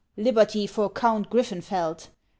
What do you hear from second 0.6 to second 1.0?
for